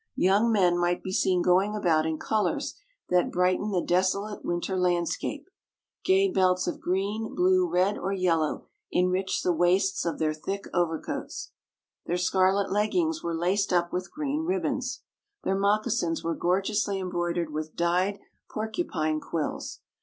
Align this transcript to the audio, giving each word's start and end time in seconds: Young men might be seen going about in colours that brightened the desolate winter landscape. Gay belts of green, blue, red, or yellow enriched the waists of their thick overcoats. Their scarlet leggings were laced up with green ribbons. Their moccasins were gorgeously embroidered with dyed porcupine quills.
Young 0.15 0.51
men 0.51 0.79
might 0.79 1.03
be 1.03 1.11
seen 1.11 1.43
going 1.43 1.75
about 1.75 2.07
in 2.07 2.17
colours 2.17 2.73
that 3.09 3.29
brightened 3.31 3.71
the 3.71 3.83
desolate 3.83 4.43
winter 4.43 4.75
landscape. 4.75 5.47
Gay 6.03 6.27
belts 6.27 6.65
of 6.65 6.79
green, 6.79 7.35
blue, 7.35 7.69
red, 7.69 7.99
or 7.99 8.11
yellow 8.11 8.65
enriched 8.91 9.43
the 9.43 9.53
waists 9.53 10.03
of 10.03 10.17
their 10.17 10.33
thick 10.33 10.63
overcoats. 10.73 11.51
Their 12.07 12.17
scarlet 12.17 12.71
leggings 12.71 13.21
were 13.21 13.35
laced 13.37 13.71
up 13.71 13.93
with 13.93 14.11
green 14.11 14.43
ribbons. 14.43 15.03
Their 15.43 15.53
moccasins 15.53 16.23
were 16.23 16.33
gorgeously 16.33 16.97
embroidered 16.99 17.53
with 17.53 17.75
dyed 17.75 18.17
porcupine 18.49 19.19
quills. 19.19 19.81